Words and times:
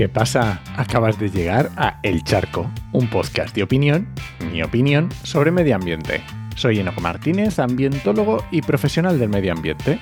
¿Qué 0.00 0.08
pasa? 0.08 0.62
Acabas 0.78 1.18
de 1.18 1.28
llegar 1.28 1.70
a 1.76 2.00
El 2.02 2.24
Charco, 2.24 2.70
un 2.92 3.10
podcast 3.10 3.54
de 3.54 3.62
opinión, 3.62 4.08
mi 4.50 4.62
opinión, 4.62 5.10
sobre 5.24 5.50
medio 5.50 5.76
ambiente. 5.76 6.22
Soy 6.56 6.78
Enoco 6.78 7.02
Martínez, 7.02 7.58
ambientólogo 7.58 8.42
y 8.50 8.62
profesional 8.62 9.18
del 9.18 9.28
medio 9.28 9.52
ambiente. 9.52 10.00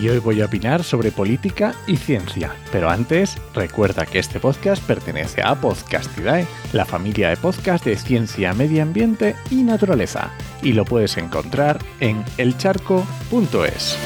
Y 0.00 0.08
hoy 0.08 0.18
voy 0.20 0.40
a 0.40 0.46
opinar 0.46 0.82
sobre 0.82 1.12
política 1.12 1.74
y 1.86 1.98
ciencia. 1.98 2.54
Pero 2.72 2.88
antes, 2.88 3.36
recuerda 3.52 4.06
que 4.06 4.18
este 4.18 4.40
podcast 4.40 4.82
pertenece 4.84 5.42
a 5.42 5.56
Podcastidae, 5.56 6.46
la 6.72 6.86
familia 6.86 7.28
de 7.28 7.36
podcast 7.36 7.84
de 7.84 7.96
ciencia, 7.96 8.54
medio 8.54 8.82
ambiente 8.82 9.36
y 9.50 9.56
naturaleza. 9.56 10.30
Y 10.62 10.72
lo 10.72 10.86
puedes 10.86 11.18
encontrar 11.18 11.80
en 12.00 12.24
elcharco.es. 12.38 13.98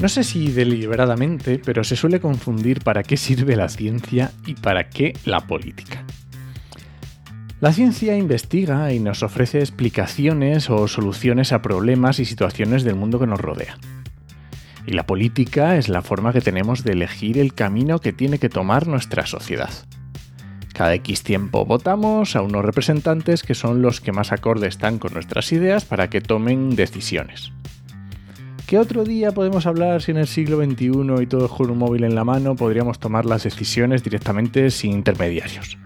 No 0.00 0.08
sé 0.08 0.22
si 0.22 0.52
deliberadamente, 0.52 1.60
pero 1.64 1.82
se 1.82 1.96
suele 1.96 2.20
confundir 2.20 2.82
para 2.84 3.02
qué 3.02 3.16
sirve 3.16 3.56
la 3.56 3.68
ciencia 3.68 4.30
y 4.46 4.54
para 4.54 4.88
qué 4.90 5.14
la 5.24 5.40
política. 5.40 6.04
La 7.60 7.72
ciencia 7.72 8.16
investiga 8.16 8.92
y 8.92 9.00
nos 9.00 9.24
ofrece 9.24 9.58
explicaciones 9.58 10.70
o 10.70 10.86
soluciones 10.86 11.52
a 11.52 11.62
problemas 11.62 12.20
y 12.20 12.24
situaciones 12.24 12.84
del 12.84 12.94
mundo 12.94 13.18
que 13.18 13.26
nos 13.26 13.40
rodea. 13.40 13.76
Y 14.86 14.92
la 14.92 15.04
política 15.04 15.76
es 15.76 15.88
la 15.88 16.02
forma 16.02 16.32
que 16.32 16.40
tenemos 16.40 16.84
de 16.84 16.92
elegir 16.92 17.36
el 17.36 17.52
camino 17.52 17.98
que 17.98 18.12
tiene 18.12 18.38
que 18.38 18.48
tomar 18.48 18.86
nuestra 18.86 19.26
sociedad. 19.26 19.70
Cada 20.72 20.94
X 20.94 21.24
tiempo 21.24 21.66
votamos 21.66 22.36
a 22.36 22.42
unos 22.42 22.64
representantes 22.64 23.42
que 23.42 23.56
son 23.56 23.82
los 23.82 24.00
que 24.00 24.12
más 24.12 24.30
acorde 24.30 24.68
están 24.68 25.00
con 25.00 25.12
nuestras 25.12 25.50
ideas 25.50 25.84
para 25.84 26.08
que 26.08 26.20
tomen 26.20 26.76
decisiones. 26.76 27.52
¿Qué 28.68 28.78
otro 28.78 29.02
día 29.02 29.32
podemos 29.32 29.64
hablar 29.64 30.02
si 30.02 30.10
en 30.10 30.18
el 30.18 30.26
siglo 30.26 30.62
XXI 30.62 31.22
y 31.22 31.26
todo 31.26 31.48
con 31.48 31.70
un 31.70 31.78
móvil 31.78 32.04
en 32.04 32.14
la 32.14 32.22
mano 32.22 32.54
podríamos 32.54 32.98
tomar 32.98 33.24
las 33.24 33.44
decisiones 33.44 34.04
directamente 34.04 34.70
sin 34.70 34.92
intermediarios? 34.92 35.78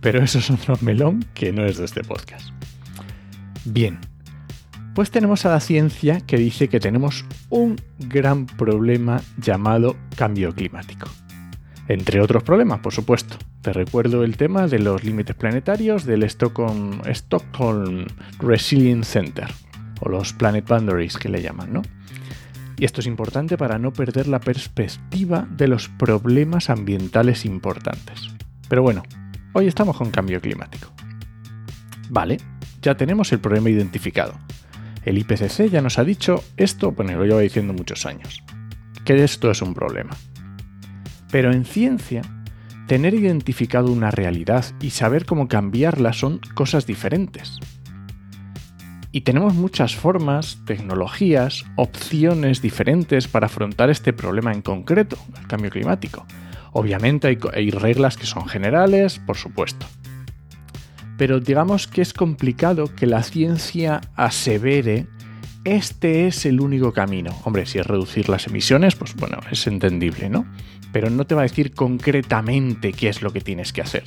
Pero 0.00 0.22
eso 0.22 0.38
es 0.38 0.50
otro 0.50 0.74
melón 0.80 1.22
que 1.34 1.52
no 1.52 1.66
es 1.66 1.76
de 1.76 1.84
este 1.84 2.02
podcast. 2.02 2.48
Bien, 3.66 3.98
pues 4.94 5.10
tenemos 5.10 5.44
a 5.44 5.50
la 5.50 5.60
ciencia 5.60 6.22
que 6.22 6.38
dice 6.38 6.68
que 6.68 6.80
tenemos 6.80 7.26
un 7.50 7.76
gran 7.98 8.46
problema 8.46 9.20
llamado 9.36 9.96
cambio 10.16 10.54
climático. 10.54 11.10
Entre 11.88 12.22
otros 12.22 12.42
problemas, 12.42 12.80
por 12.80 12.94
supuesto. 12.94 13.36
Te 13.60 13.74
recuerdo 13.74 14.24
el 14.24 14.38
tema 14.38 14.66
de 14.66 14.78
los 14.78 15.04
límites 15.04 15.36
planetarios 15.36 16.06
del 16.06 16.22
Stockholm, 16.22 17.02
Stockholm 17.04 18.06
Resilience 18.38 19.12
Center, 19.12 19.48
o 20.00 20.08
los 20.08 20.32
Planet 20.32 20.66
Boundaries 20.66 21.16
que 21.16 21.28
le 21.28 21.42
llaman, 21.42 21.72
¿no? 21.72 21.82
Y 22.78 22.84
esto 22.84 23.00
es 23.00 23.06
importante 23.06 23.58
para 23.58 23.78
no 23.78 23.92
perder 23.92 24.26
la 24.26 24.40
perspectiva 24.40 25.46
de 25.50 25.68
los 25.68 25.88
problemas 25.88 26.70
ambientales 26.70 27.44
importantes. 27.44 28.30
Pero 28.68 28.82
bueno, 28.82 29.02
hoy 29.52 29.66
estamos 29.66 29.96
con 29.96 30.10
cambio 30.10 30.40
climático. 30.40 30.90
Vale, 32.08 32.38
ya 32.80 32.96
tenemos 32.96 33.32
el 33.32 33.40
problema 33.40 33.68
identificado. 33.68 34.34
El 35.04 35.18
IPCC 35.18 35.70
ya 35.70 35.82
nos 35.82 35.98
ha 35.98 36.04
dicho 36.04 36.42
esto, 36.56 36.92
bueno, 36.92 37.12
lo 37.12 37.24
lleva 37.24 37.40
diciendo 37.40 37.72
muchos 37.72 38.06
años, 38.06 38.42
que 39.04 39.22
esto 39.22 39.50
es 39.50 39.60
un 39.62 39.74
problema. 39.74 40.16
Pero 41.30 41.52
en 41.52 41.64
ciencia, 41.64 42.22
tener 42.86 43.14
identificado 43.14 43.92
una 43.92 44.10
realidad 44.10 44.64
y 44.80 44.90
saber 44.90 45.24
cómo 45.24 45.48
cambiarla 45.48 46.12
son 46.12 46.40
cosas 46.54 46.86
diferentes. 46.86 47.58
Y 49.12 49.22
tenemos 49.22 49.54
muchas 49.54 49.96
formas, 49.96 50.58
tecnologías, 50.66 51.64
opciones 51.76 52.62
diferentes 52.62 53.26
para 53.26 53.46
afrontar 53.46 53.90
este 53.90 54.12
problema 54.12 54.52
en 54.52 54.62
concreto, 54.62 55.16
el 55.38 55.48
cambio 55.48 55.70
climático. 55.70 56.24
Obviamente 56.72 57.38
hay, 57.52 57.70
reglas 57.70 58.16
que 58.16 58.26
son 58.26 58.46
generales, 58.46 59.18
por 59.18 59.36
supuesto. 59.36 59.84
Pero 61.18 61.40
digamos 61.40 61.88
que 61.88 62.02
es 62.02 62.14
complicado 62.14 62.94
que 62.94 63.06
la 63.06 63.24
ciencia 63.24 64.00
asevere 64.14 65.06
este 65.64 66.26
es 66.26 66.46
el 66.46 66.60
único 66.60 66.92
camino. 66.92 67.36
Hombre, 67.44 67.66
si 67.66 67.78
es 67.78 67.86
reducir 67.86 68.28
las 68.28 68.46
emisiones, 68.46 68.94
pues 68.94 69.14
bueno, 69.16 69.38
es 69.50 69.66
entendible, 69.66 70.30
¿no? 70.30 70.46
Pero 70.92 71.10
no 71.10 71.26
te 71.26 71.34
va 71.34 71.42
a 71.42 71.44
decir 71.44 71.74
concretamente 71.74 72.92
qué 72.92 73.08
es 73.08 73.20
lo 73.20 73.32
que 73.32 73.40
tienes 73.42 73.72
que 73.72 73.82
hacer 73.82 74.04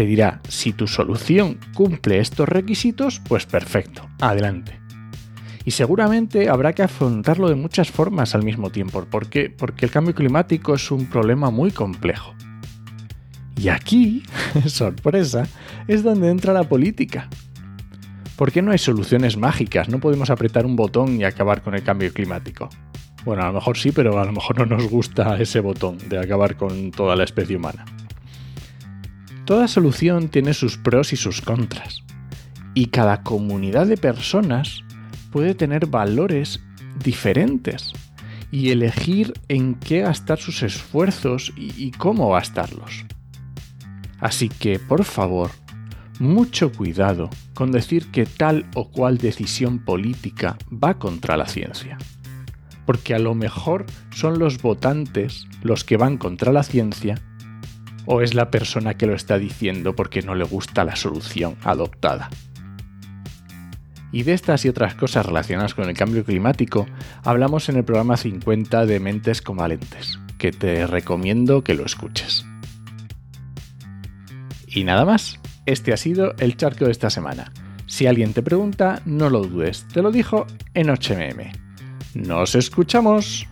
te 0.00 0.06
dirá, 0.06 0.40
si 0.48 0.72
tu 0.72 0.86
solución 0.86 1.58
cumple 1.74 2.20
estos 2.20 2.48
requisitos, 2.48 3.20
pues 3.28 3.44
perfecto, 3.44 4.08
adelante. 4.18 4.80
Y 5.66 5.72
seguramente 5.72 6.48
habrá 6.48 6.72
que 6.72 6.82
afrontarlo 6.82 7.50
de 7.50 7.54
muchas 7.54 7.90
formas 7.90 8.34
al 8.34 8.42
mismo 8.42 8.70
tiempo, 8.70 9.06
porque, 9.10 9.50
porque 9.50 9.84
el 9.84 9.90
cambio 9.90 10.14
climático 10.14 10.74
es 10.74 10.90
un 10.90 11.04
problema 11.04 11.50
muy 11.50 11.70
complejo. 11.70 12.34
Y 13.58 13.68
aquí, 13.68 14.22
sorpresa, 14.68 15.46
es 15.86 16.02
donde 16.02 16.30
entra 16.30 16.54
la 16.54 16.64
política. 16.64 17.28
¿Por 18.36 18.52
qué 18.52 18.62
no 18.62 18.72
hay 18.72 18.78
soluciones 18.78 19.36
mágicas? 19.36 19.90
No 19.90 20.00
podemos 20.00 20.30
apretar 20.30 20.64
un 20.64 20.76
botón 20.76 21.20
y 21.20 21.24
acabar 21.24 21.60
con 21.60 21.74
el 21.74 21.82
cambio 21.82 22.10
climático. 22.10 22.70
Bueno, 23.26 23.42
a 23.42 23.48
lo 23.48 23.52
mejor 23.52 23.76
sí, 23.76 23.92
pero 23.92 24.18
a 24.18 24.24
lo 24.24 24.32
mejor 24.32 24.66
no 24.66 24.76
nos 24.76 24.88
gusta 24.88 25.38
ese 25.38 25.60
botón 25.60 25.98
de 26.08 26.18
acabar 26.18 26.56
con 26.56 26.90
toda 26.90 27.16
la 27.16 27.24
especie 27.24 27.58
humana. 27.58 27.84
Toda 29.50 29.66
solución 29.66 30.28
tiene 30.28 30.54
sus 30.54 30.76
pros 30.76 31.12
y 31.12 31.16
sus 31.16 31.40
contras. 31.40 32.04
Y 32.72 32.86
cada 32.86 33.24
comunidad 33.24 33.88
de 33.88 33.96
personas 33.96 34.84
puede 35.32 35.56
tener 35.56 35.86
valores 35.86 36.60
diferentes 37.02 37.92
y 38.52 38.70
elegir 38.70 39.32
en 39.48 39.74
qué 39.74 40.02
gastar 40.02 40.38
sus 40.38 40.62
esfuerzos 40.62 41.52
y, 41.56 41.90
cómo 41.90 42.30
gastarlos. 42.30 43.04
Así 44.20 44.48
que, 44.48 44.78
por 44.78 45.02
favor, 45.02 45.50
mucho 46.20 46.70
cuidado 46.70 47.28
con 47.52 47.72
decir 47.72 48.12
que 48.12 48.26
tal 48.26 48.66
o 48.76 48.92
cual 48.92 49.18
decisión 49.18 49.80
política 49.80 50.58
va 50.72 51.00
contra 51.00 51.36
la 51.36 51.46
ciencia. 51.46 51.98
Porque 52.86 53.16
a 53.16 53.18
lo 53.18 53.34
mejor 53.34 53.86
son 54.12 54.38
los 54.38 54.62
votantes 54.62 55.48
los 55.64 55.82
que 55.82 55.96
van 55.96 56.18
contra 56.18 56.52
la 56.52 56.62
ciencia 56.62 57.20
o 58.06 58.22
es 58.22 58.34
la 58.34 58.50
persona 58.50 58.94
que 58.94 59.06
lo 59.06 59.14
está 59.14 59.38
diciendo 59.38 59.94
porque 59.94 60.22
no 60.22 60.34
le 60.34 60.44
gusta 60.44 60.84
la 60.84 60.96
solución 60.96 61.56
adoptada. 61.62 62.30
Y 64.12 64.24
de 64.24 64.32
estas 64.32 64.64
y 64.64 64.68
otras 64.68 64.94
cosas 64.94 65.24
relacionadas 65.26 65.74
con 65.74 65.88
el 65.88 65.96
cambio 65.96 66.24
climático 66.24 66.86
hablamos 67.22 67.68
en 67.68 67.76
el 67.76 67.84
programa 67.84 68.16
50 68.16 68.86
de 68.86 69.00
Mentes 69.00 69.40
Convalentes, 69.40 70.18
que 70.38 70.50
te 70.50 70.86
recomiendo 70.86 71.62
que 71.62 71.74
lo 71.74 71.84
escuches. 71.84 72.44
Y 74.66 74.84
nada 74.84 75.04
más, 75.04 75.40
este 75.66 75.92
ha 75.92 75.96
sido 75.96 76.34
el 76.38 76.56
charco 76.56 76.86
de 76.86 76.92
esta 76.92 77.10
semana. 77.10 77.52
Si 77.86 78.06
alguien 78.06 78.32
te 78.32 78.42
pregunta, 78.42 79.02
no 79.04 79.30
lo 79.30 79.42
dudes, 79.42 79.86
te 79.92 80.02
lo 80.02 80.12
dijo 80.12 80.46
en 80.74 80.88
HMM. 80.88 81.52
¡Nos 82.14 82.54
escuchamos! 82.54 83.49